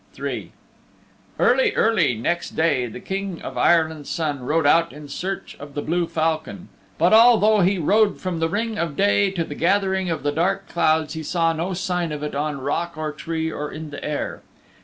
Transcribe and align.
III 0.19 0.51
Early, 1.37 1.75
early, 1.75 2.15
next 2.15 2.55
day 2.55 2.87
the 2.87 2.99
King 2.99 3.39
of 3.43 3.55
Ireland's 3.55 4.09
Son 4.09 4.39
rode 4.39 4.65
out 4.65 4.91
in 4.91 5.07
search 5.07 5.55
of 5.59 5.75
the 5.75 5.83
blue 5.83 6.07
falcon, 6.07 6.69
but 6.97 7.13
although 7.13 7.59
he 7.59 7.77
rode 7.77 8.19
from 8.19 8.39
the 8.39 8.49
ring 8.49 8.79
of 8.79 8.95
day 8.97 9.29
to 9.29 9.43
the 9.43 9.53
gathering 9.53 10.09
of 10.09 10.23
the 10.23 10.31
dark 10.31 10.67
clouds 10.67 11.13
he 11.13 11.21
saw 11.21 11.53
no 11.53 11.75
sign 11.75 12.11
of 12.11 12.23
it 12.23 12.33
on 12.33 12.61
rock 12.61 12.97
or 12.97 13.11
tree 13.11 13.51
or 13.51 13.69
in 13.71 13.91
the 13.91 14.03
air. 14.03 14.41